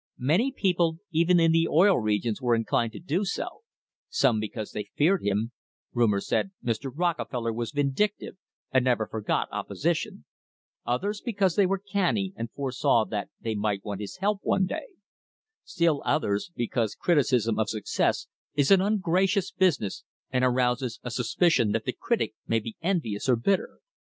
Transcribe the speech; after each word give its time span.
Many 0.17 0.51
people 0.51 0.97
even 1.11 1.39
in 1.39 1.51
the 1.51 1.67
Oil 1.67 1.95
Re 1.99 2.19
gions 2.19 2.41
were 2.41 2.55
inclined 2.55 2.91
to 2.93 2.99
do 2.99 3.23
so, 3.23 3.61
some 4.09 4.39
because 4.39 4.71
they 4.71 4.89
feared 4.95 5.21
him 5.21 5.51
rumour 5.93 6.19
said 6.19 6.49
Mr. 6.65 6.91
Rockefeller 6.91 7.53
was 7.53 7.69
vindictive 7.69 8.35
and 8.71 8.83
never 8.83 9.05
for 9.05 9.21
got 9.21 9.47
opposition; 9.51 10.25
others 10.87 11.21
because 11.23 11.55
they 11.55 11.67
were 11.67 11.77
canny 11.77 12.33
and 12.35 12.51
foresaw 12.51 13.05
that 13.05 13.29
they 13.41 13.53
might 13.53 13.85
want 13.85 14.01
his 14.01 14.17
help 14.17 14.39
one 14.41 14.65
day; 14.65 14.87
still 15.63 16.01
others 16.03 16.49
because 16.55 16.95
criticism 16.95 17.59
of 17.59 17.69
success 17.69 18.25
is 18.55 18.71
an 18.71 18.81
ungracious 18.81 19.51
business 19.51 20.03
and 20.31 20.43
arouses 20.43 20.99
a 21.03 21.11
suspicion 21.11 21.73
that 21.73 21.85
the 21.85 21.93
critic 21.93 22.33
may 22.47 22.57
be 22.57 22.75
envious 22.81 23.29
or 23.29 23.35
bitter. 23.35 23.77